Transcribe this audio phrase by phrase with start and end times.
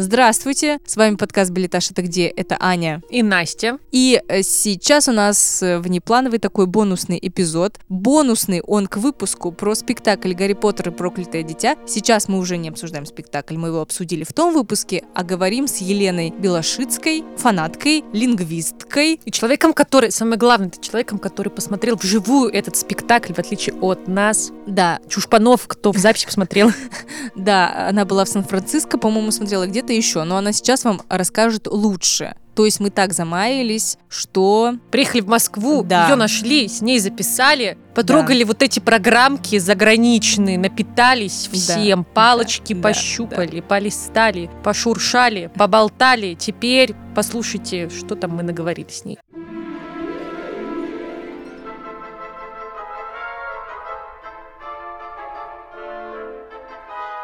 [0.00, 3.02] Здравствуйте, с вами подкаст «Билетаж это где?» Это Аня.
[3.10, 3.80] И Настя.
[3.90, 7.80] И э, сейчас у нас э, внеплановый такой бонусный эпизод.
[7.88, 11.74] Бонусный он к выпуску про спектакль «Гарри Поттер и проклятое дитя».
[11.84, 15.78] Сейчас мы уже не обсуждаем спектакль, мы его обсудили в том выпуске, а говорим с
[15.78, 19.20] Еленой Белошицкой, фанаткой, лингвисткой.
[19.24, 24.06] И человеком, который, самое главное, это человеком, который посмотрел вживую этот спектакль, в отличие от
[24.06, 24.52] нас.
[24.64, 26.70] Да, Чушпанов, кто в записи посмотрел.
[27.34, 32.34] да, она была в Сан-Франциско, по-моему, смотрела где-то еще, но она сейчас вам расскажет лучше.
[32.54, 34.74] То есть мы так замаялись, что...
[34.90, 36.08] Приехали в Москву, Да.
[36.08, 42.82] ее нашли, с ней записали, потрогали вот эти программки заграничные, напитались Да, всем, палочки да,
[42.82, 46.34] пощупали, полистали, пошуршали, поболтали.
[46.34, 49.18] Теперь послушайте, что там мы наговорили с ней.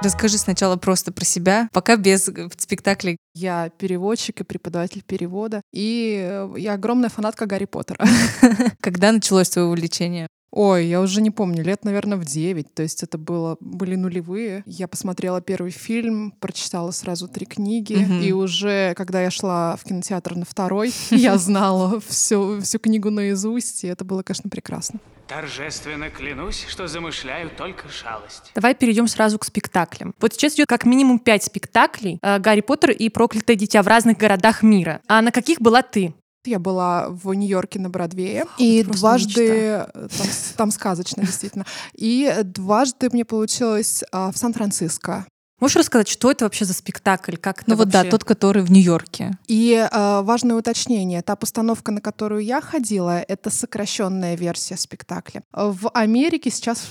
[0.05, 3.17] Расскажи сначала просто про себя, пока без э, спектаклей.
[3.35, 5.63] Я переводчик и преподаватель перевода.
[5.73, 8.05] И э, я огромная фанатка Гарри Поттера.
[8.81, 10.27] Когда началось твое увлечение?
[10.57, 12.75] Ой, я уже не помню, лет, наверное, в 9.
[12.75, 14.63] То есть это было, были нулевые.
[14.67, 17.95] Я посмотрела первый фильм, прочитала сразу три книги.
[17.95, 18.21] Мгм.
[18.21, 23.83] И уже, когда я шла в кинотеатр на второй, я знала всю, всю книгу наизусть.
[23.83, 25.01] И это было, конечно, прекрасно.
[25.27, 28.53] Торжественно клянусь, что замышляю только шалость.
[28.55, 30.15] Давай перейдем сразу к спектаклям.
[30.21, 34.19] Вот сейчас идет как минимум пять спектаклей э, «Гарри Поттер и проклятое дитя» в разных
[34.19, 35.01] городах мира.
[35.09, 36.15] А на каких была ты?
[36.47, 38.45] Я была в Нью-Йорке на Бродвее.
[38.59, 39.87] И дважды...
[39.95, 41.65] Там, там сказочно, действительно.
[41.95, 45.27] И дважды мне получилось а, в Сан-Франциско.
[45.61, 47.37] Можешь рассказать, что это вообще за спектакль?
[47.37, 49.39] Как это Ну вот да, тот, который в Нью-Йорке.
[49.47, 51.23] И э, важное уточнение.
[51.23, 55.43] Та постановка, на которую я ходила, это сокращенная версия спектакля.
[55.53, 56.85] В Америке сейчас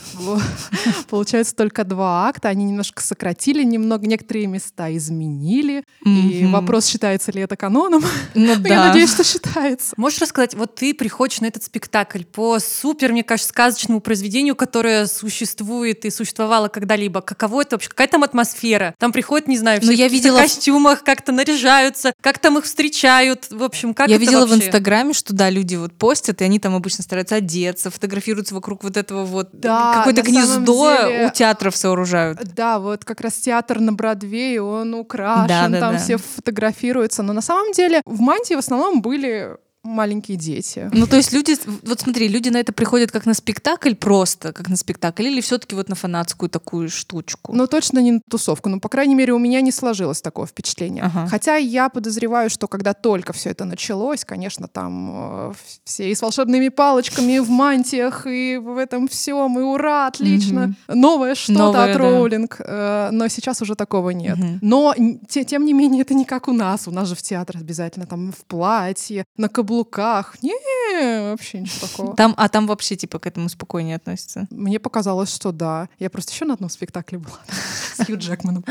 [1.09, 2.47] получается только два акта.
[2.47, 5.83] Они немножко сократили, немного некоторые места изменили.
[6.05, 8.03] И вопрос, считается ли это каноном.
[8.35, 8.87] Ну Я да.
[8.87, 9.93] надеюсь, что считается.
[9.97, 15.05] Можешь рассказать, вот ты приходишь на этот спектакль по супер, мне кажется, сказочному произведению, которое
[15.05, 17.21] существует и существовало когда-либо.
[17.21, 17.89] Каково это вообще?
[17.89, 18.52] Какая там атмосфера?
[18.99, 22.39] Там приходят, не знаю, Ну, все я в каких-то видела в- костюмах, как-то наряжаются, как
[22.39, 23.47] там их встречают.
[23.49, 24.67] В общем, как Я видела в вообще?
[24.67, 28.97] Инстаграме, что да, люди вот постят, и они там обычно стараются одеться, фотографируются вокруг вот
[28.97, 32.39] этого вот Да, какое-то гнездо деле- у театров сооружают.
[32.55, 35.99] Да, вот как раз театр на Бродвее, он украшен, Да, да, там да.
[35.99, 37.23] все фотографируются.
[37.23, 40.89] Но на самом деле в мантии в основном были маленькие дети.
[40.93, 44.69] Ну, то есть люди, вот смотри, люди на это приходят как на спектакль просто, как
[44.69, 47.53] на спектакль, или все-таки вот на фанатскую такую штучку?
[47.53, 48.69] Ну, точно не на тусовку.
[48.69, 51.03] Ну, по крайней мере, у меня не сложилось такого впечатления.
[51.03, 51.27] Ага.
[51.27, 56.21] Хотя я подозреваю, что когда только все это началось, конечно, там э, все и с
[56.21, 60.75] волшебными палочками, и в мантиях, и в этом всем, и ура, отлично.
[60.87, 61.97] Новое что-то от да.
[61.97, 62.55] Роулинг.
[62.59, 64.37] Э, но сейчас уже такого нет.
[64.37, 64.59] Мгм.
[64.61, 64.95] Но
[65.27, 66.87] те- тем не менее, это не как у нас.
[66.87, 69.72] У нас же в театр обязательно там в платье, на каблуках.
[70.41, 70.53] Не,
[71.31, 72.15] вообще ничего такого.
[72.15, 74.47] Там, а там вообще типа к этому спокойнее относятся.
[74.49, 75.89] Мне показалось, что да.
[75.99, 77.39] Я просто еще на одном спектакле была
[77.95, 78.63] с Хью Джекманом.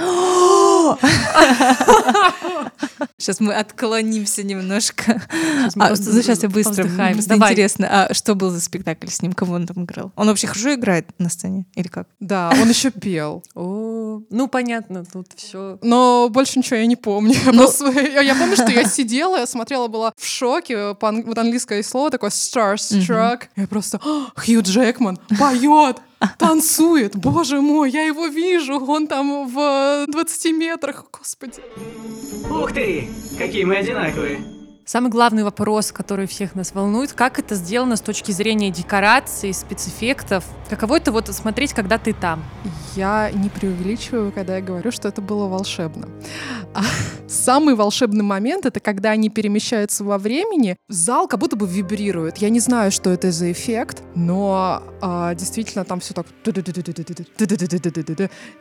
[3.19, 5.23] Сейчас мы отклонимся немножко.
[5.33, 6.85] Сейчас А, просто ну, сейчас я быстро.
[6.85, 7.53] Просто Давай.
[7.53, 9.33] интересно, а что был за спектакль с ним?
[9.33, 10.13] Кого он там играл?
[10.17, 11.67] Он вообще хорошо играет на сцене?
[11.75, 12.09] Или как?
[12.21, 13.45] Да, он еще пел.
[13.55, 15.79] О, ну, понятно, тут все.
[15.83, 17.35] Но больше ничего я не помню.
[17.45, 20.95] Я, просто- я- помню, что я сидела, я смотрела, была в шоке.
[21.01, 23.43] Вот английское слово такое starstruck.
[23.57, 25.99] Я просто «А, Хью Джекман поет,
[26.39, 27.17] танцует.
[27.17, 28.79] Боже мой, я его вижу.
[28.79, 31.05] Он там в 20 метрах.
[31.13, 31.63] Господи.
[32.51, 33.09] Ух ты!
[33.39, 34.62] Какие мы одинаковые!
[34.85, 40.45] Самый главный вопрос, который всех нас волнует, как это сделано с точки зрения декораций, спецэффектов.
[40.69, 42.43] Каково это вот смотреть, когда ты там?
[42.97, 46.09] Я не преувеличиваю, когда я говорю, что это было волшебно.
[46.75, 46.83] А
[47.29, 50.77] самый волшебный момент— это когда они перемещаются во времени.
[50.89, 52.39] Зал как будто бы вибрирует.
[52.39, 56.27] Я не знаю, что это за эффект, но а, действительно там все так...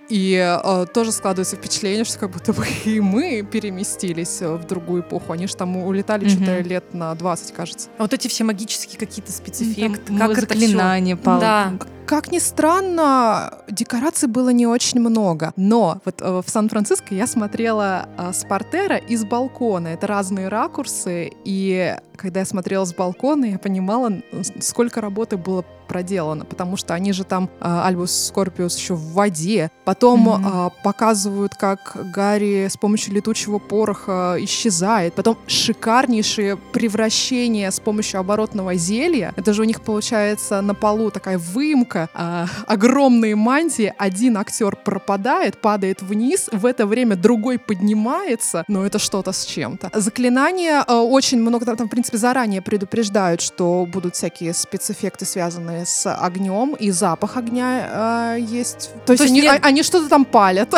[0.10, 5.34] И а, тоже складывается впечатление, что как будто бы и мы переместились в другую эпоху.
[5.34, 5.76] Они же там
[6.16, 6.68] улетали что-то Мгм.
[6.70, 7.90] лет на 20, кажется.
[7.98, 11.74] А вот эти все магические какие-то спецэффекты, Там как это заклинания, пал- Да.
[12.12, 15.54] Как ни странно, декораций было не очень много.
[15.56, 19.88] Но вот э, в Сан-Франциско я смотрела э, с портера и с балкона.
[19.88, 21.32] Это разные ракурсы.
[21.46, 24.12] И когда я смотрела с балкона, я понимала,
[24.60, 29.70] сколько работы было проделано, потому что они же там, а, Альбус Скорпиус еще в воде,
[29.84, 38.22] потом а, показывают, как Гарри с помощью летучего пороха исчезает, потом шикарнейшие превращения с помощью
[38.22, 39.34] оборотного зелья.
[39.36, 45.58] Это же у них получается на полу такая выемка, а, огромные мантии, один актер пропадает,
[45.60, 49.92] падает вниз, в это время другой поднимается, но это что-то с чем-то.
[49.94, 55.86] Заклинания э, очень много, там, там, в принципе, заранее предупреждают, что будут всякие спецэффекты, связанные
[55.86, 58.90] с огнем, и запах огня э, есть.
[59.06, 60.74] То есть есть они, а- они что-то там палят.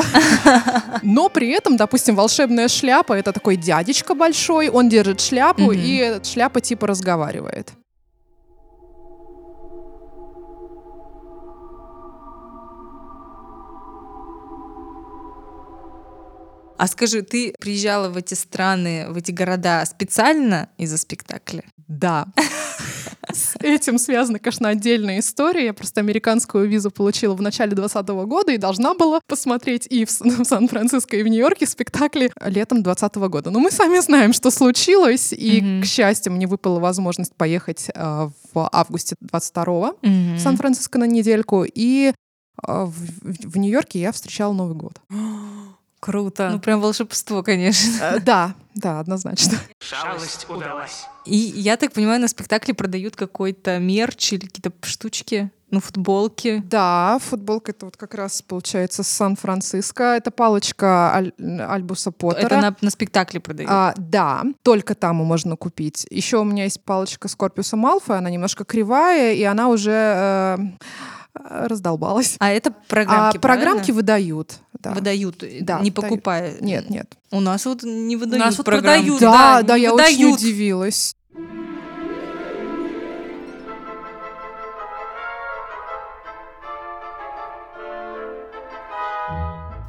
[1.04, 6.62] Но при этом, допустим, волшебная шляпа— это такой дядечка большой, он держит шляпу, и шляпа
[6.62, 7.74] типа разговаривает.
[16.78, 21.64] А скажи, ты приезжала в эти страны, в эти города специально из-за спектакля?
[21.88, 22.28] Да.
[23.32, 25.66] С этим связана, конечно, отдельная история.
[25.68, 30.10] Я просто американскую визу получила в начале 2020 года и должна была посмотреть и в,
[30.46, 33.50] Сан-Франциско, и в Нью-Йорке спектакли летом 2020 года.
[33.52, 35.82] Но мы сами знаем, что случилось, и, Мгм.
[35.84, 42.10] к счастью, мне выпала возможность поехать э, в августе 22 в Сан-Франциско на недельку, и
[42.10, 42.14] э,
[42.68, 42.92] в-
[43.50, 45.00] в Нью-Йорке я встречала Новый год.
[46.04, 46.50] Круто.
[46.52, 47.90] Ну, прям волшебство, конечно.
[48.02, 49.58] Э, Да, да, однозначно.
[49.80, 51.06] Шалость удалась.
[51.24, 56.62] И я так понимаю, на спектакле продают какой-то мерч или какие-то штучки, ну, футболки.
[56.66, 60.04] Да, футболка это вот как раз получается с Сан-Франциско.
[60.04, 62.46] Это палочка Аль- Альбуса Поттера.
[62.48, 63.72] Это на, на спектакле продают.
[63.72, 66.06] А, да, только там можно купить.
[66.10, 70.58] Еще у меня есть палочка Скорпиуса Малфа, она немножко кривая, и она уже э,
[71.34, 72.36] раздолбалась.
[72.40, 73.96] А это программки, а программки правильно?
[73.96, 74.60] выдают.
[74.84, 74.92] Да.
[74.96, 76.56] выдают, Да, не покупая.
[76.60, 77.08] Нет, нет.
[77.32, 79.20] У нас вот не выдают нас вот продают.
[79.20, 80.40] Да, да, да, я очень выдают.
[80.40, 81.16] удивилась.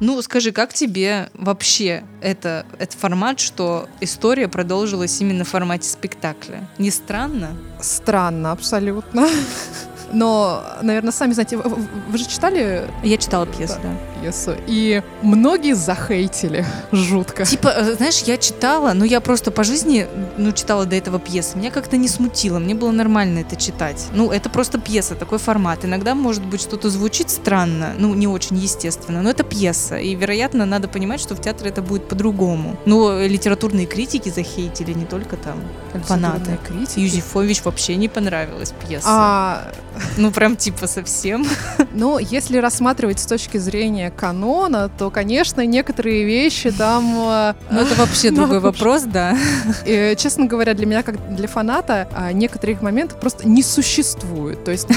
[0.01, 6.67] Ну, скажи, как тебе вообще это, этот формат, что история продолжилась именно в формате спектакля?
[6.77, 7.55] Не странно?
[7.81, 9.27] Странно, абсолютно.
[10.11, 11.69] Но, наверное, сами знаете, вы,
[12.09, 13.89] вы- же читали Я читала пьесу, да.
[14.21, 17.45] пьесу, и многие захейтили жутко.
[17.45, 20.07] Типа, э, знаешь, я читала, но я просто по жизни,
[20.37, 21.57] ну, читала до этого пьесы.
[21.57, 24.05] Меня как-то не смутило, мне было нормально это читать.
[24.13, 25.83] Ну, это просто пьеса, такой формат.
[25.85, 29.97] Иногда, может быть, что-то звучит странно, ну, не очень естественно, но это пьеса.
[29.97, 32.77] И, вероятно, надо понимать, что в театре это будет по-другому.
[32.85, 35.59] Ну, э, литературные критики захейтили, не только там
[36.05, 36.57] фанаты.
[36.67, 36.99] Критики.
[36.99, 39.05] Юзефович вообще не понравилась пьеса.
[39.09, 39.71] А,
[40.17, 41.45] Ну, прям типа совсем.
[41.97, 47.95] Ну, если рассматривать с точки зрения канона, то, конечно, некоторые вещи там, э, Ну, это
[47.95, 49.37] вообще другой вопрос, да.
[49.85, 54.63] э, честно говоря, для меня, как для фаната, а, некоторых моментов просто не существует.
[54.65, 54.87] То есть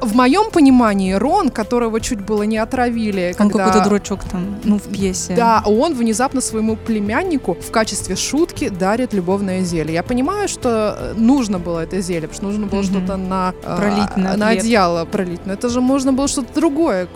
[0.00, 3.66] в моем понимании Рон, которого чуть было не отравили, Он когда...
[3.66, 5.34] какой-то дурачок там, ну, в пьесе.
[5.34, 9.94] Да, он внезапно своему племяннику в качестве шутки дарит любовное зелье.
[9.94, 12.86] Я понимаю, что э, нужно было это зелье, потому что нужно было Мгм.
[12.88, 15.46] что-то на, Пролить на на одеяло пролить.
[15.46, 17.08] Но это же можно было что-то другое.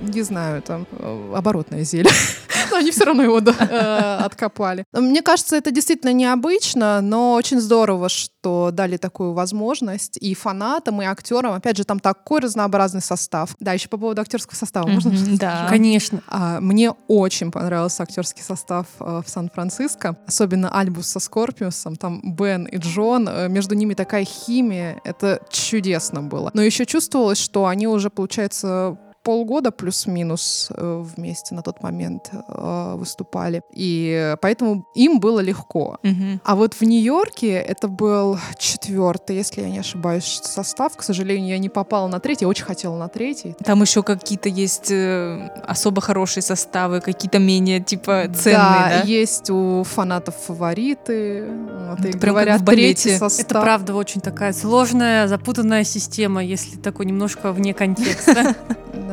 [0.00, 2.10] Не знаю, там, э, оборотное зелье.
[2.74, 4.84] Но они все равно его э, откопали.
[4.92, 11.04] Мне кажется, это действительно необычно, но очень здорово, что дали такую возможность и фанатам, и
[11.04, 11.54] актерам.
[11.54, 13.54] Опять же, там такой разнообразный состав.
[13.60, 14.88] Да, еще по поводу актерского состава.
[14.88, 15.66] Можно да.
[15.68, 16.22] Конечно.
[16.28, 22.64] а, Мне очень понравился актерский состав э, в Сан-Франциско, особенно Альбус со Скорпиусом, там Бен
[22.64, 26.50] и Джон, э, между ними такая химия, это чудесно было.
[26.54, 32.94] Но еще чувствовалось, что они уже, получается, полгода плюс-минус э, вместе на тот момент э,
[32.96, 33.62] выступали.
[33.72, 35.98] И поэтому им было легко.
[36.02, 36.40] Мгм.
[36.44, 40.96] А вот в Нью-Йорке это был четвертый, если я не ошибаюсь, состав.
[40.96, 42.44] К сожалению, я не попала на третий.
[42.44, 43.56] Я очень хотела на третий.
[43.64, 49.08] Там еще какие-то есть э, особо хорошие составы, какие-то менее типа ценные, да, да?
[49.08, 51.48] есть у фанатов фавориты.
[51.88, 53.02] Вот, и Это прям как говорят, в балете.
[53.02, 53.46] третий состав.
[53.46, 58.54] Это правда очень такая сложная, запутанная система, если такой немножко вне контекста.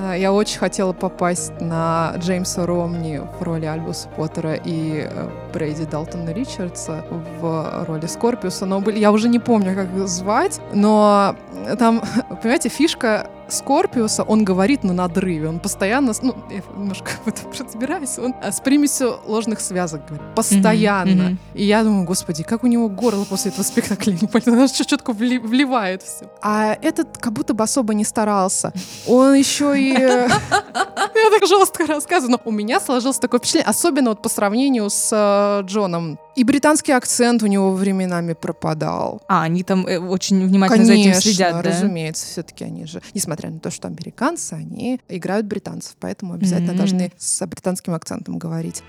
[0.02, 5.86] Да, я очень хотела попасть на Джеймса Ромни в роли Альбуса Поттера и э, Брейди
[5.86, 7.06] Далтона Ричардса
[7.40, 11.36] в роли Скорпиуса, но были, я уже не помню, как их звать, но
[11.78, 12.02] там,
[12.42, 18.18] понимаете, фишка Скорпиуса, он говорит на надрыве, он постоянно, ну, я немножко в этом разбираюсь,
[18.18, 21.24] он э, с примесью ложных связок говорит, постоянно.
[21.24, 21.40] мгм.
[21.54, 26.04] И я думаю, господи, как у него горло после этого спектакля, не понятно, четко вливает
[26.04, 26.30] все.
[26.42, 28.74] А этот как будто бы особо не старался.
[29.08, 29.94] Он еще и...
[29.94, 30.28] э,
[31.16, 35.10] Я так жестко рассказываю, но у меня сложилось такое впечатление, особенно вот по сравнению с
[35.12, 39.22] э, Джоном И британский акцент у него временами пропадал.
[39.28, 41.62] А, они там э, очень внимательно за этим следят, да?
[41.62, 46.78] разумеется, все-таки они же, несмотря на то, что американцы, они играют британцев, поэтому обязательно Мгм.
[46.78, 48.82] должны с британским акцентом говорить.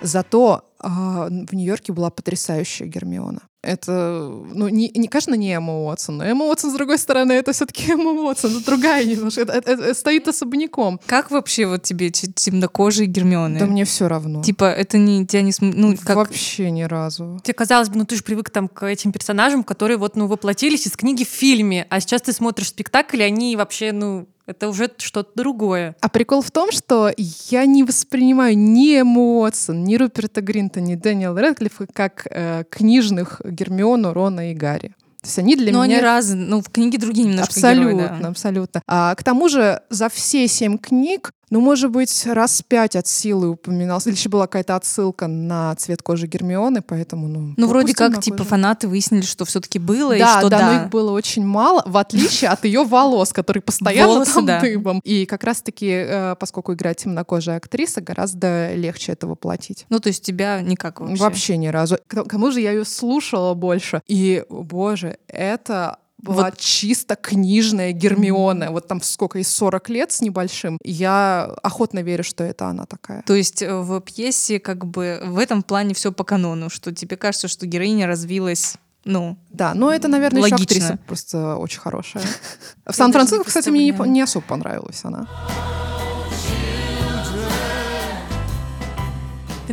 [0.00, 3.42] Зато а, в Нью-Йорке была потрясающая Гермиона.
[3.62, 7.52] Это, ну, не, не конечно, не Эмма Уотсон, но Эмма Уотсон, с другой стороны, это
[7.52, 10.98] все-таки Эмма Уотсон, это другая немножко, это, это- это стоит особняком.
[11.06, 13.60] Как вообще вот тебе те- темнокожие Гермионы?
[13.60, 14.42] Да мне все равно.
[14.42, 17.40] Типа, это не тебя не ну как Вообще ни разу.
[17.44, 20.86] Тебе казалось бы, ну ты же привык там к этим персонажам, которые вот, ну, воплотились
[20.88, 24.90] из книги в фильме, а сейчас ты смотришь спектакль, и они вообще, ну, это уже
[24.98, 25.96] что-то другое.
[26.00, 30.94] А прикол в том, что я не воспринимаю ни Эмму Уотсон, ни Руперта Гринта, ни
[30.94, 34.94] Дэниела Рэдклиффа как э, книжных Гермиону, Рона и Гарри.
[35.22, 35.98] То есть они для Но меня...
[35.98, 38.28] они разные, ну в книге другие немножко Абсолютно, герои, да.
[38.28, 38.82] абсолютно.
[38.88, 43.50] А, к тому же за все семь книг, ну, может быть, раз пять от силы
[43.50, 47.52] упоминался, или еще была какая-то отсылка на цвет кожи Гермионы, поэтому, ну...
[47.58, 48.48] Ну вроде как типа коже.
[48.48, 50.72] фанаты выяснили, что все-таки было и Да, что да, да.
[50.72, 54.60] но их было очень мало, в отличие от ее волос, которые постоянно Волосы, там да.
[54.60, 55.00] дыбом.
[55.04, 59.84] И как раз-таки, э, поскольку играет темнокожая актриса, гораздо легче это воплотить.
[59.90, 61.22] Ну то есть тебя никак вообще.
[61.22, 61.98] Вообще, ни разу.
[62.06, 64.00] К кому же я ее слушала больше?
[64.06, 66.58] И, боже, это была Вот.
[66.58, 68.70] чисто книжная Гермиона.
[68.70, 70.78] Вот там сколько, и 40 лет с небольшим.
[70.84, 73.22] Я охотно верю, что это она такая.
[73.22, 77.16] То есть э, в пьесе как бы в этом плане все по канону, что тебе
[77.16, 78.74] кажется, что героиня развилась,
[79.04, 80.76] ну, Да, но это, наверное, еще Логично.
[80.76, 82.22] актриса просто очень хорошая.
[82.86, 85.26] В Сан-Франциско, кстати, мне не, особо понравилась она.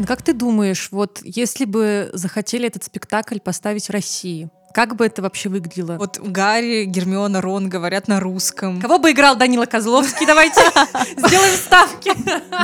[0.07, 5.21] Как ты думаешь, вот если бы захотели этот спектакль поставить в России, как бы это
[5.21, 5.97] вообще выглядело?
[5.97, 8.79] вот Гарри, Гермиона, Рон говорят на русском.
[8.81, 10.25] Кого бы играл Данила Козловский?
[10.25, 10.61] Давайте
[11.17, 12.11] сделаем ставки.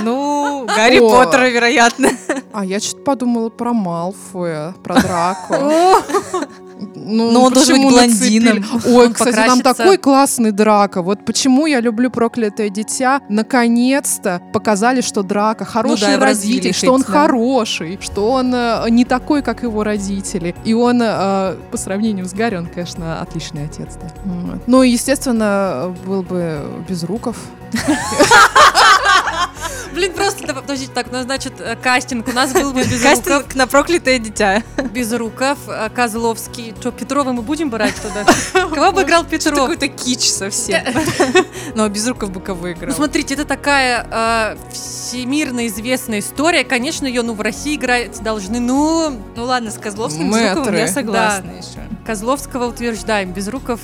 [0.03, 0.99] Ну, Гарри.
[0.99, 2.09] Поттера, вероятно.
[2.53, 6.01] А я что-то подумала про Малфоя, про Драко.
[6.77, 8.59] Ну, Но он должен быть блондином.
[8.59, 8.95] нацепили?
[8.95, 9.73] Ой, Он кстати, там покрасится.
[9.73, 11.01] такой классный Драко.
[11.01, 13.21] Вот почему я люблю «Проклятое дитя».
[13.29, 17.07] Наконец-то показали, что Драко хороший да, развили родитель, что он да.
[17.07, 20.55] хороший, что он э, не такой, как его родители.
[20.65, 23.95] И он, э, по сравнению с Гарри, он, конечно, отличный отец.
[23.95, 24.09] Да.
[24.23, 24.67] Вот.
[24.67, 27.37] Ну, и, естественно, был бы Безруков.
[30.05, 33.55] Блин, просто, подождите, так, ну, значит, э, кастинг у нас был бы без рукав, Кастинг
[33.55, 34.63] на проклятое дитя.
[34.91, 36.73] без рукав, э, Козловский.
[36.79, 38.25] Что, Петрова мы будем брать туда?
[38.75, 39.57] Кого бы играл Петров?
[39.57, 40.81] Какой-то кич совсем.
[41.75, 42.95] Но без руков бы кого Ну, играл.
[42.95, 46.63] смотрите, это такая всемирно известная история.
[46.63, 51.87] Конечно, ее, ну, в России играть должны, ну, Ну ладно, с Козловским, я согласна еще.
[52.05, 53.79] Козловского утверждаем, без руков.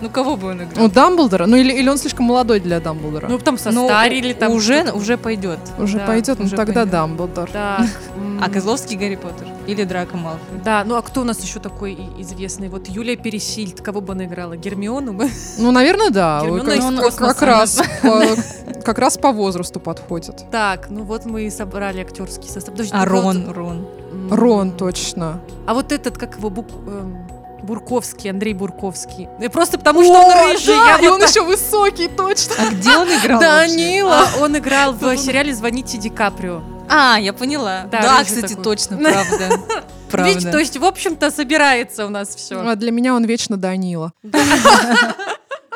[0.00, 0.72] Ну кого бы он играл?
[0.76, 1.46] Ну, Дамблдора.
[1.46, 3.28] Ну, или, или он слишком молодой для Дамблдора.
[3.28, 4.52] Ну, там Ну, состарили, там...
[4.52, 5.58] уже, уже пойдет.
[5.78, 6.90] уже да, пойдет, ну уже тогда пойдет.
[6.92, 7.50] Дамблдор.
[7.50, 7.86] Так,
[8.16, 9.46] м, А Козловский Гарри Поттер.
[9.66, 10.58] Или Драко Малфой.
[10.64, 12.68] Да, ну а кто у нас еще такой известный?
[12.68, 14.56] Вот Юлия Пересильд, кого бы она играла?
[14.56, 15.12] Гермиону?
[15.12, 15.28] бы?
[15.58, 16.40] Ну, наверное, да.
[16.42, 17.34] Гермиона Как- из как, космоса.
[17.34, 20.44] как раз по, как раз по возрасту подходит.
[20.50, 22.72] Так, ну вот мы и собрали актерский состав.
[22.72, 23.86] Подожди, А кого-то- Рон, Рон.
[24.30, 25.40] Рон, точно.
[25.66, 27.27] А вот этот, как его, Бук- эм,
[27.68, 29.28] Бурковский, Андрей Бурковский.
[29.40, 30.74] И просто потому, что он О, рыжий.
[30.74, 32.54] да, я и вот он так- еще высокий, точно.
[32.58, 33.68] А где он играл вообще?
[33.68, 34.18] Данила.
[34.34, 36.62] А, он играл в сериале «Звоните Ди Каприо».
[36.88, 37.82] А, я поняла.
[37.92, 38.64] Да, Да, кстати, такой.
[38.64, 39.22] точно, правда.
[39.28, 40.58] Видите, то Правда.
[40.58, 42.58] есть, в общем-то, собирается у нас все.
[42.66, 44.14] А для меня он вечно Данила.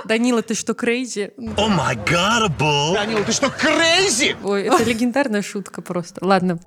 [0.05, 1.33] Данила, ты что, crazy?
[1.57, 2.95] Oh my God, Бул!
[2.95, 4.37] Данила, ты что, crazy?
[4.43, 6.25] Ой, это легендарная шутка просто.
[6.25, 6.59] Ладно.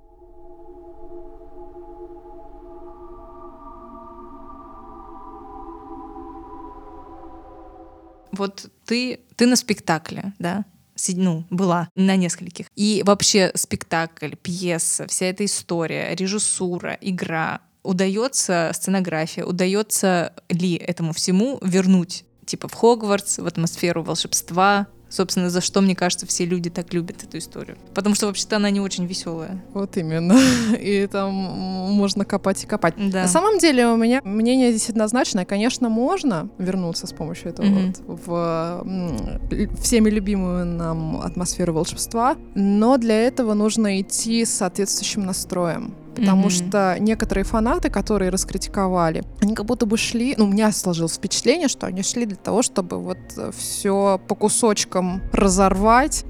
[8.35, 10.65] Вот ты, ты на спектакле, да?
[11.09, 12.67] Ну, была на нескольких.
[12.75, 17.61] И вообще спектакль, пьеса, вся эта история, режиссура, игра.
[17.83, 25.61] Удается сценография, удается ли этому всему вернуть типа в Хогвартс, в атмосферу волшебства, собственно, за
[25.61, 27.77] что, мне кажется, все люди так любят эту историю.
[27.93, 29.63] Потому что вообще-то она не очень веселая.
[29.73, 30.37] Вот именно.
[30.79, 32.95] И там можно копать и копать.
[32.97, 33.23] Да.
[33.23, 35.45] На самом деле у меня мнение здесь однозначное.
[35.45, 37.93] Конечно, можно вернуться с помощью этого Мгм.
[38.07, 45.93] вот в всеми любимую нам атмосферу волшебства, но для этого нужно идти с соответствующим настроем.
[46.15, 46.49] Потому Мгм.
[46.49, 51.67] что некоторые фанаты, которые раскритиковали, они как будто бы шли, ну, у меня сложилось впечатление,
[51.67, 53.17] что они шли для того, чтобы вот
[53.55, 56.25] все по кусочкам разорвать.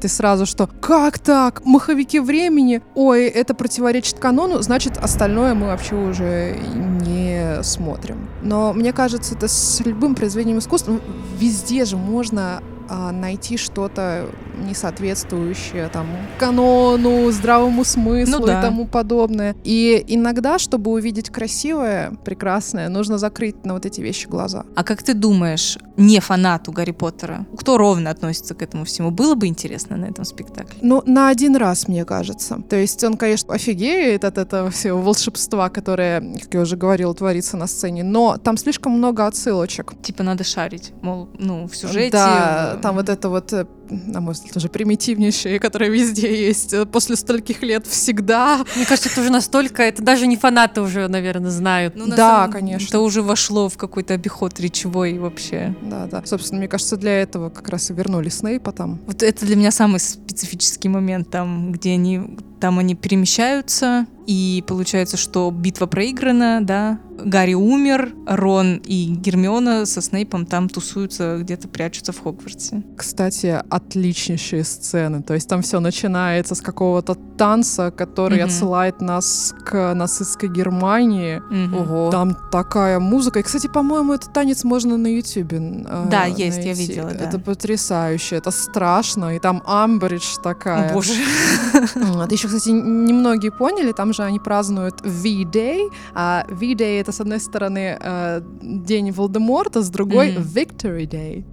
[0.00, 1.64] Ты сразу что, как так?
[1.64, 2.82] Маховики времени?
[2.94, 6.56] Ой, это противоречит канону, значит, остальное мы вообще уже
[7.00, 8.28] не смотрим.
[8.42, 11.00] Но мне кажется, это с любым произведением искусства, ну,
[11.38, 14.26] везде же можно а, найти что-то
[14.58, 16.06] несоответствующее там
[16.38, 18.58] канону, здравому смыслу Ну да.
[18.58, 19.54] и тому подобное.
[19.64, 24.64] И иногда, чтобы увидеть красивое, прекрасное, нужно закрыть на вот эти вещи глаза.
[24.74, 29.34] А как ты думаешь, не фанату Гарри Поттера, кто ровно относится к этому всему, было
[29.34, 30.78] бы интересно на этом спектакле?
[30.82, 32.62] Ну, на один раз, мне кажется.
[32.68, 37.56] То есть он, конечно, офигеет от этого всего волшебства, которое, как я уже говорила, творится
[37.56, 39.94] на сцене, но там слишком много отсылочек.
[40.02, 42.10] Типа надо шарить, мол, ну, в сюжете.
[42.10, 46.86] Да, там вот это вот, э, на мой взгляд, уже примитивнейшее, которое везде есть э,
[46.86, 48.64] после стольких лет всегда.
[48.76, 51.94] Мне кажется, это уже настолько, это даже не фанаты уже, наверное, знают.
[51.96, 52.86] ну, на Да, самом- конечно.
[52.88, 55.74] Это уже вошло в какой-то обиход речевой вообще.
[55.82, 56.22] Да, да.
[56.24, 59.00] Собственно, мне кажется, для этого как раз и вернули Снейпа там.
[59.06, 62.20] Вот это для меня самый специфический момент, там, где они,
[62.60, 70.00] там они перемещаются, и получается, что битва проиграна, да, Гарри умер, Рон и Гермиона со
[70.00, 72.82] Снейпом там тусуются, где-то прячутся в Хогвартсе.
[72.96, 75.22] Кстати, отличнейшие сцены.
[75.22, 78.46] То есть там все начинается с какого-то танца, который Мгм.
[78.46, 81.42] отсылает нас к нацистской Германии.
[81.50, 81.74] Мгм.
[81.74, 82.10] Ого.
[82.10, 83.38] Там такая музыка.
[83.40, 86.86] И, кстати, по-моему, этот танец можно на Ютубе э, Да, есть, я найти.
[86.86, 87.24] видела, да.
[87.24, 89.36] Это потрясающе, это страшно.
[89.36, 90.90] И там Амбридж такая.
[90.90, 91.12] О, боже.
[92.16, 92.32] Вот.
[92.32, 97.98] Еще, кстати, немногие поняли, там же они празднуют V-Day, а V-Day это, с одной стороны,
[98.00, 100.36] э, день Волдеморта, с другой.
[100.36, 101.44] Victory Day.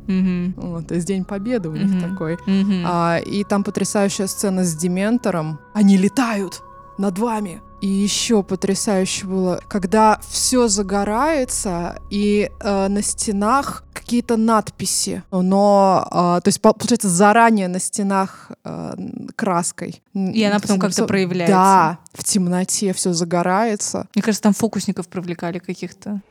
[0.57, 1.99] Вот, то есть день победы у них Мгм.
[2.13, 2.37] Такой.
[2.45, 2.83] Мгм.
[2.85, 5.59] А, и там потрясающая сцена с Дементором.
[5.73, 6.61] Они летают
[6.97, 7.61] над вами.
[7.81, 15.21] И еще потрясающе было, когда все загорается, и э, на стенах какие-то надписи.
[15.31, 18.93] Но, а, то есть, по- получается, заранее на стенах э,
[19.35, 20.01] краской.
[20.13, 21.53] И она потом как-то проявляется.
[21.53, 24.07] Да, в темноте все загорается.
[24.15, 26.21] Мне кажется, там фокусников привлекали каких-то.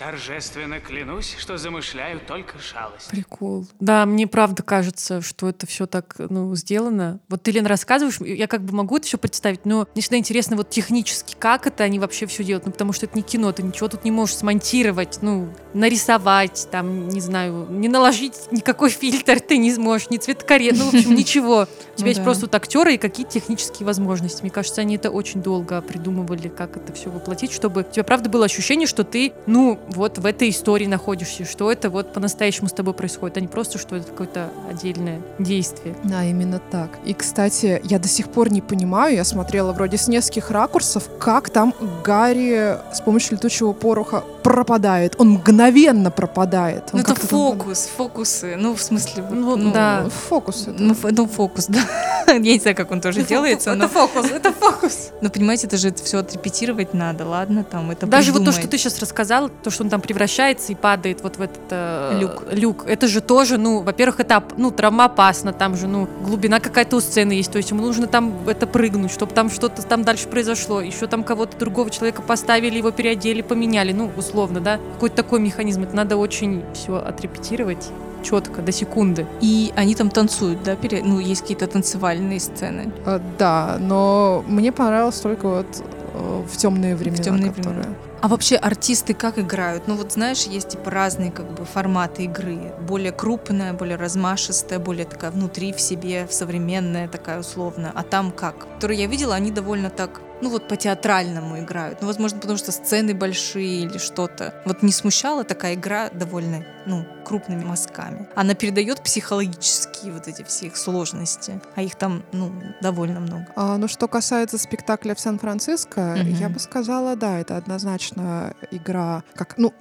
[0.00, 3.10] Торжественно клянусь, что замышляю только шалость.
[3.10, 3.66] Прикол.
[3.80, 7.20] Да, мне правда кажется, что это все так, ну, сделано.
[7.28, 10.56] Вот ты, Лен, рассказываешь, я как бы могу это все представить, но мне всегда интересно
[10.56, 13.62] вот технически, как это они вообще все делают, ну, потому что это не кино, ты
[13.62, 19.58] ничего тут не можешь смонтировать, ну, нарисовать, там, не знаю, не наложить никакой фильтр ты
[19.58, 21.68] не сможешь, ни цветокоррект, ну, в общем, ничего.
[21.92, 24.40] У тебя Ну есть просто вот актеры и какие-то технические возможности.
[24.40, 28.30] Мне кажется, они это очень долго придумывали, как это все воплотить, чтобы у тебя правда
[28.30, 32.72] было ощущение, что ты, ну, вот в этой истории находишься, что это вот по-настоящему с
[32.72, 35.96] тобой происходит, а не просто, что это какое-то отдельное действие.
[36.04, 36.98] Да, именно так.
[37.04, 41.50] И, кстати, я до сих пор не понимаю, я смотрела вроде с нескольких ракурсов, как
[41.50, 41.74] там
[42.04, 45.14] Гарри с помощью летучего пороха пропадает.
[45.18, 46.84] Он мгновенно пропадает.
[46.92, 48.56] Он Ну, это как-то там- фокус, фокусы.
[48.56, 50.06] Ну, в смысле, Ну, ну, да.
[50.28, 50.82] Фокус это.
[50.82, 51.80] Ну, ф- ну, фокус, да.
[52.26, 55.10] Я не знаю, как он тоже делается, но, фокус, это фокус.
[55.20, 58.78] но понимаете, это же все отрепетировать надо, ладно, там это Даже вот то, что ты
[58.78, 62.42] сейчас рассказал, то, что он там превращается и падает вот в этот э, Люк.
[62.50, 67.00] люк, это же тоже, ну, во-первых, это ну, травмоопасно, там же, ну, глубина какая-то у
[67.00, 70.80] сцены есть, то есть ему нужно там это прыгнуть, чтобы там что-то там дальше произошло,
[70.80, 75.82] еще там кого-то другого человека поставили, его переодели, поменяли, ну, условно, да, какой-то такой механизм,
[75.84, 77.88] это надо очень все отрепетировать
[78.22, 79.26] четко, до секунды.
[79.40, 82.92] И они там танцуют, да, пере- ну, есть какие-то танцевальные сцены.
[83.06, 85.66] А, Да, но мне понравилось только вот
[86.14, 87.22] э, в темные времена.
[87.22, 87.96] «Темные которые- времена».
[88.22, 89.88] А вообще артисты как играют?
[89.88, 92.70] Ну вот знаешь, есть типа разные как бы форматы игры.
[92.86, 97.92] Более крупная, более размашистая, более такая внутри в себе, современная такая условно.
[97.94, 98.68] А там как?
[98.74, 102.00] Которые я видела, они довольно так, ну вот по-театральному играют.
[102.00, 104.54] Ну, возможно, потому что сцены большие или что-то.
[104.64, 108.28] Вот не смущала такая игра довольно, ну, крупными мазками.
[108.34, 111.60] Она передает психологические вот эти все их сложности.
[111.74, 113.46] А их там, ну, довольно много.
[113.56, 116.34] А, ну, что касается спектакля в Сан-Франциско, Мгм.
[116.34, 119.72] я бы сказала, да, это однозначно игра, как, ну,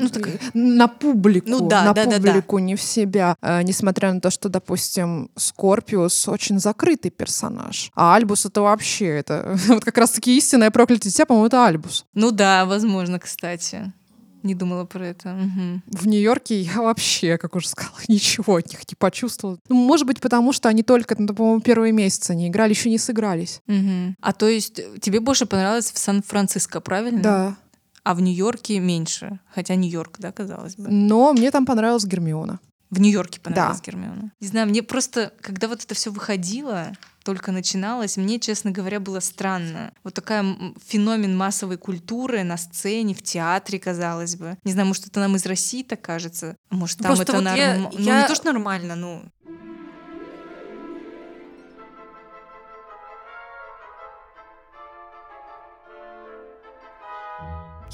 [0.00, 2.32] Ну, так- на публику, Ну да, на да, да, да.
[2.32, 3.36] публику, не в себя.
[3.40, 9.56] А, несмотря на то, что, допустим, Скорпиус очень закрытый персонаж, а Альбус это вообще, это
[9.68, 12.04] вот как раз-таки истинное проклятие дитя, по-моему, это Альбус.
[12.14, 13.92] Ну да, возможно, кстати.
[14.42, 15.30] Не думала про это.
[15.30, 15.82] Мгм.
[15.90, 19.58] В Нью-Йорке я вообще, как уже сказала, ничего от них не почувствовала.
[19.68, 22.98] Ну, может быть, потому что они только, ну, по-моему, первые месяцы не играли, еще не
[22.98, 23.60] сыгрались.
[23.66, 24.14] Мгм.
[24.20, 27.22] А то есть э, тебе больше понравилось в Сан-Франциско, правильно?
[27.22, 27.56] Да.
[28.06, 29.40] А в Нью-Йорке меньше.
[29.52, 30.88] Хотя Нью-Йорк, да, казалось бы.
[30.88, 32.60] Но мне там понравилась Гермиона.
[32.88, 34.30] В Нью-Йорке понравилась Гермиона.
[34.40, 36.92] Не знаю, мне просто, когда вот это все выходило,
[37.24, 39.92] только начиналось, мне, честно говоря, было странно.
[40.04, 40.44] Вот такая
[40.86, 44.56] феномен массовой культуры на сцене, в театре, казалось бы.
[44.62, 46.54] Не знаю, может, это нам из России так кажется?
[46.70, 47.90] Может, там Просто это вот я- нормально?
[47.92, 49.24] Ну, я- не то, что нормально, ну...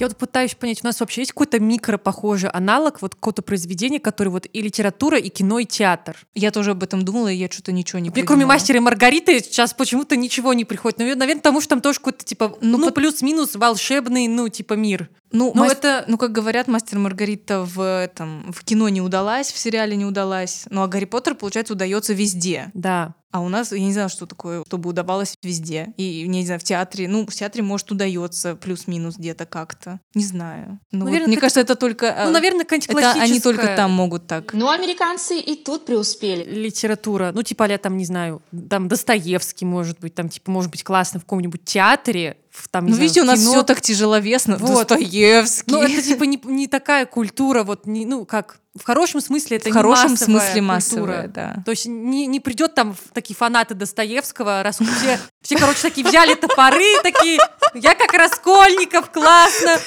[0.02, 4.00] Я вот пытаюсь понять, у нас вообще есть какой-то микро похожий аналог вот какого-то произведения,
[4.00, 6.16] который вот и литература, и кино, и театр.
[6.34, 8.54] Я тоже об этом думала, и я что-то ничего не Мне кроме придумала.
[8.54, 10.98] «Мастера и Маргариты» сейчас почему-то ничего не приходит.
[10.98, 15.08] Ну, наверное, потому что там тоже какой-то, типа, Ну, ну, плюс-минус волшебный, ну, типа, мир.
[15.32, 19.50] Ну, Ну, мас- это- ну, как говорят, мастер Маргарита в этом в кино не удалась,
[19.50, 20.64] в сериале не удалась.
[20.70, 22.70] Ну а Гарри Поттер, получается, удается везде.
[22.74, 23.14] Да.
[23.32, 25.94] А у нас, я не знаю, что такое, чтобы удавалось везде.
[25.96, 30.00] И, не знаю, в театре, ну, в театре, может, удается плюс-минус где-то как-то.
[30.14, 30.78] Не знаю.
[30.90, 32.14] Ну, вот Наверное, мне это кажется, это только...
[32.24, 34.52] Ну, э, наверное, какая-нибудь это классическая они только там могут так.
[34.52, 36.44] Но американцы и тут преуспели.
[36.44, 40.84] литература, ну, типа, а там, не знаю, там Достоевский, может быть, там, типа, может быть,
[40.84, 43.50] классно в каком-нибудь театре, в, там, Ну, видите, у нас кино.
[43.52, 44.58] все так тяжеловесно.
[44.58, 44.88] Вот.
[44.88, 45.72] Достоевский.
[45.72, 49.64] Ну, это, типа, не, не такая культура, вот, не, ну, как, в хорошем смысле это
[49.64, 51.28] в не хорошем массовая смысле массовая, культура.
[51.56, 51.62] да.
[51.64, 56.34] То есть не, не придет там такие фанаты Достоевского, раз все, все, короче, такие взяли
[56.34, 57.38] топоры, такие,
[57.74, 59.78] я как Раскольников, классно,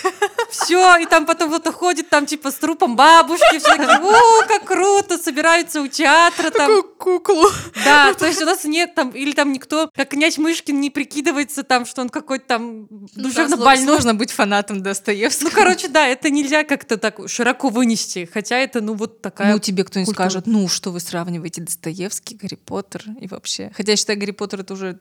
[0.49, 4.65] все, и там потом кто-то ходит там типа с трупом бабушки, все такие, о, как
[4.65, 6.67] круто, собираются у театра там.
[6.67, 7.49] Такую куклу.
[7.83, 11.63] Да, то есть у нас нет там, или там никто, как князь Мышкин, не прикидывается
[11.63, 13.87] там, что он какой-то там душевно Ну, Да, сло- больной.
[13.95, 15.49] Сложно быть фанатом Достоевского.
[15.49, 19.53] Ну, короче, да, это нельзя как-то так широко вынести, хотя это, ну, вот такая...
[19.53, 20.29] Ну, тебе кто-нибудь культура.
[20.29, 23.71] скажет, ну, что вы сравниваете Достоевский, Гарри Поттер и вообще.
[23.75, 24.99] Хотя я считаю, Гарри Поттер это уже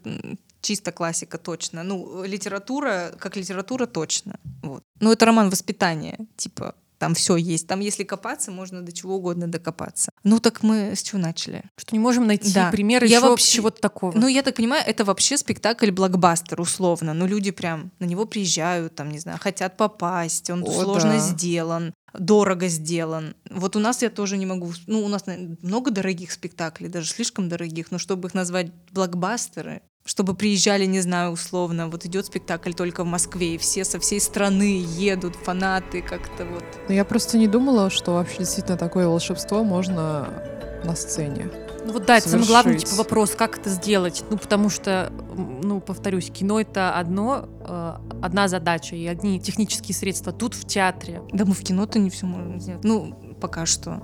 [0.61, 1.83] чисто классика, точно.
[1.83, 4.39] Ну, литература, как литература, точно.
[4.63, 4.83] Вот.
[5.01, 7.67] Ну, это роман воспитания, типа, там все есть.
[7.67, 10.11] Там, если копаться, можно до чего угодно докопаться.
[10.23, 11.65] Ну, так мы с чего начали?
[11.77, 12.71] Что не можем найти Да.
[12.71, 14.19] примеры Я еще вообще- чего-то такого.
[14.19, 17.13] Ну, я так понимаю, это вообще спектакль-блокбастер, условно.
[17.13, 21.19] Ну, люди прям на него приезжают, там, не знаю, хотят попасть, он О, сложно да.
[21.19, 23.35] сделан, дорого сделан.
[23.51, 24.73] Вот у нас я тоже не могу...
[24.87, 25.25] Ну, у нас
[25.61, 31.31] много дорогих спектаклей, даже слишком дорогих, но чтобы их назвать блокбастеры, чтобы приезжали, не знаю,
[31.31, 36.45] условно, вот идет спектакль только в Москве, и все со всей страны едут, фанаты как-то
[36.45, 36.65] вот.
[36.89, 40.29] Но я просто не думала, что вообще действительно такое волшебство можно
[40.85, 41.51] на сцене.
[41.87, 44.25] Ну вот да, это самый главный типа вопрос, как это сделать.
[44.31, 45.13] Ну, потому что,
[45.63, 50.33] ну, повторюсь, кино это одно, э, одна задача и одни технические средства.
[50.33, 51.23] Тут в театре.
[51.33, 52.85] Да мы в кино-то не все можем сделать.
[52.85, 54.03] Ну, пока что.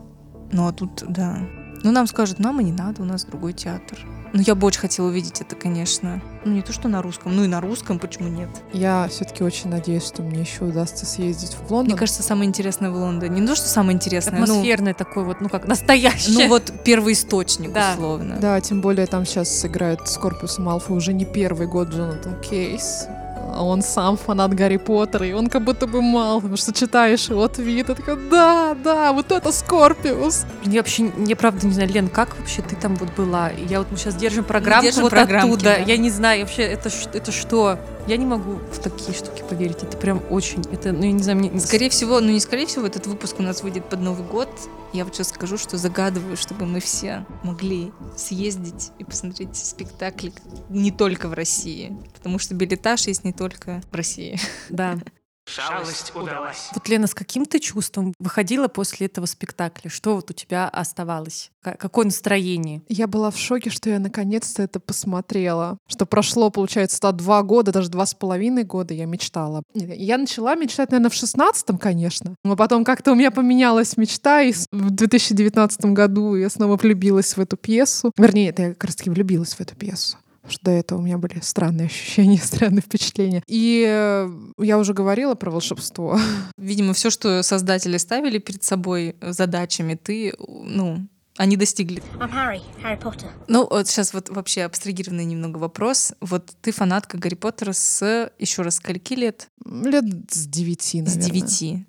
[0.52, 1.38] Ну, а тут, да.
[1.82, 3.98] Ну, нам скажут, нам и не надо, у нас другой театр.
[4.32, 6.20] Ну, я бы очень хотела увидеть это, конечно.
[6.44, 7.34] Ну, не то, что на русском.
[7.34, 8.48] Ну, и на русском, почему нет?
[8.72, 11.86] Я все-таки очень надеюсь, что мне еще удастся съездить в Лондон.
[11.92, 13.40] Мне кажется, самое интересное в Лондоне.
[13.40, 16.34] Не то, что самое интересное, ну, Атмосферное такое вот, ну как, настоящее.
[16.44, 17.92] ну, вот первый источник, Да.
[17.94, 18.36] условно.
[18.40, 23.06] Да, тем более там сейчас играет Скорпиус Малфой уже не первый год Джонатан Кейс.
[23.54, 27.28] А Он сам фанат Гарри Поттера, и он как будто бы мал, потому что читаешь
[27.28, 30.44] его твит, и такой, да, да, вот это Скорпиус.
[30.64, 33.50] Я вообще, я правда не знаю, Лен, как вообще ты там вот была?
[33.50, 35.64] Я вот мы сейчас держим программку держим вот оттуда.
[35.64, 35.76] да.
[35.76, 37.78] Я не знаю, вообще это, это что?
[38.06, 39.82] Я не могу в такие штуки поверить.
[39.82, 41.60] Это прям очень, это, ну я не знаю, мне...
[41.60, 44.48] Скорее всего, ну не скорее всего, этот выпуск у нас выйдет под Новый год.
[44.92, 50.32] Я вот сейчас скажу, что загадываю, чтобы мы все могли съездить и посмотреть спектакли
[50.68, 51.96] не только в России.
[52.14, 54.38] Потому что билетаж есть не только в России.
[54.68, 54.98] Да.
[55.50, 56.70] Шалость удалась.
[56.74, 59.88] Вот, Лена, с каким ты чувством выходила после этого спектакля?
[59.90, 61.50] Что вот у тебя оставалось?
[61.62, 62.82] Ка- Какое настроение?
[62.88, 65.78] Я была в шоке, что я наконец-то это посмотрела.
[65.88, 69.62] Что прошло, получается, два года, даже два с половиной года я мечтала.
[69.74, 72.34] Я начала мечтать, наверное, в шестнадцатом, конечно.
[72.44, 77.40] Но потом как-то у меня поменялась мечта, и в 2019 году я снова влюбилась в
[77.40, 78.12] эту пьесу.
[78.16, 80.16] Вернее, это я как раз-таки влюбилась в эту пьесу.
[80.42, 83.42] Потому что до этого у меня были странные ощущения, странные впечатления.
[83.46, 86.18] И э, я уже говорила про волшебство.
[86.56, 92.02] Видимо, все, что создатели ставили перед собой задачами, ты, ну, они достигли.
[92.18, 93.28] I'm Harry, Harry Potter.
[93.48, 96.12] Ну, вот сейчас вот вообще абстрагированный немного вопрос.
[96.20, 99.48] Вот ты фанатка Гарри Поттера с, еще раз, скольки лет?
[99.64, 101.26] Лет с девяти, С наверное.
[101.26, 101.86] девяти.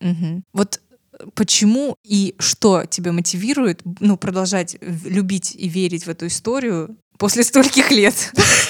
[0.00, 0.44] Мгм.
[0.52, 0.80] Вот
[1.34, 7.90] почему и что тебя мотивирует ну, продолжать любить и верить в эту историю после стольких
[7.90, 8.14] лет?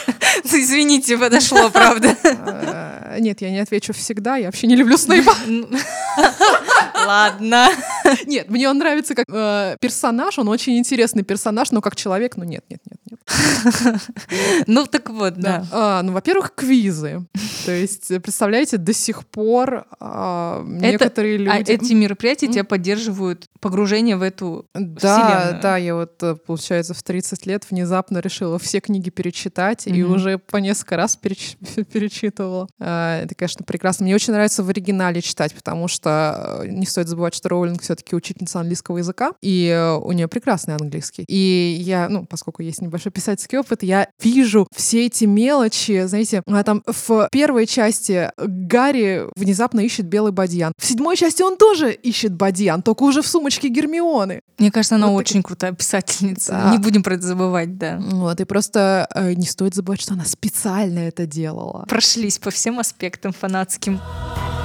[0.44, 2.16] Извините, подошло, правда.
[2.24, 4.36] Э, Нет, я не отвечу всегда.
[4.36, 5.34] Я вообще не люблю Снейпа.
[7.06, 7.68] Ладно.
[8.26, 12.44] Нет, мне он нравится как э, персонаж, он очень интересный персонаж, но как человек, ну
[12.44, 13.20] нет, нет, нет, нет.
[14.66, 15.64] Ну, так вот, да.
[15.72, 17.26] А, ну, во-первых, квизы.
[17.66, 21.48] То есть, э, представляете, до сих пор а, некоторые люди...
[21.50, 25.62] А эти мероприятия тебя поддерживают погружение в эту Да, вселенную.
[25.62, 30.38] да, я вот, э, получается, в 30 лет внезапно решила все книги перечитать и уже
[30.38, 31.56] по несколько раз переч-
[31.92, 32.68] перечитывала.
[32.80, 34.04] А, Это, конечно, прекрасно.
[34.04, 38.14] Мне очень нравится в оригинале читать, потому что э, не стоит забывать, что Роулинг все-таки
[38.14, 41.24] учительница английского языка, и э, у нее прекрасный английский.
[41.28, 46.82] И я, ну, поскольку есть небольшой писательский опыт, я вижу все эти мелочи, знаете, там
[46.86, 50.72] в первой части Гарри внезапно ищет белый бадьян.
[50.78, 54.40] В седьмой части он тоже ищет бадьян, только уже в сумочке Гермионы.
[54.58, 56.52] Мне кажется, она Вот очень крутая писательница.
[56.52, 56.72] Да.
[56.72, 57.98] Не будем про это забывать, да.
[58.00, 61.84] Вот, и просто э, не стоит забывать, что она специально это делала.
[61.88, 63.94] Прошлись по всем аспектам фанатским.
[63.94, 64.57] Ну,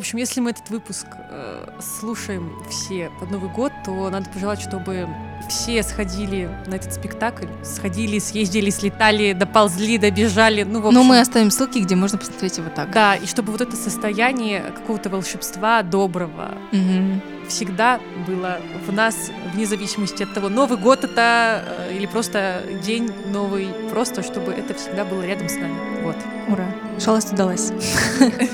[0.00, 5.08] общем, если мы этот выпуск э, слушаем все под Новый год, то надо пожелать, чтобы
[5.48, 10.62] все сходили на этот спектакль, сходили, съездили, слетали, доползли, добежали.
[10.62, 12.90] Ну, в общем, Но мы оставим ссылки, где можно посмотреть его так.
[12.90, 17.20] Да, и чтобы вот это состояние какого-то волшебства доброго Мгм.
[17.48, 23.10] всегда было в нас, вне зависимости от того, Новый год это э, или просто день
[23.32, 26.02] новый, просто чтобы это всегда было рядом с нами.
[26.02, 26.16] Вот.
[26.48, 26.66] Ура.
[27.02, 27.72] Шалость удалась.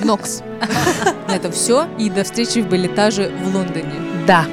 [0.04, 0.42] Нокс.
[1.28, 1.88] На этом все.
[1.98, 3.92] И до встречи в балетаже в Лондоне.
[4.26, 4.46] Да.